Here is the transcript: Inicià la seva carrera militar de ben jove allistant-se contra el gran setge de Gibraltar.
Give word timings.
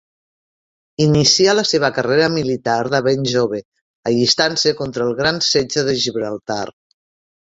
Inicià 1.03 1.53
la 1.57 1.65
seva 1.71 1.91
carrera 1.97 2.29
militar 2.37 2.77
de 2.95 3.03
ben 3.09 3.27
jove 3.35 3.61
allistant-se 4.13 4.75
contra 4.81 5.07
el 5.09 5.17
gran 5.21 5.39
setge 5.53 5.89
de 5.91 5.97
Gibraltar. 6.07 6.63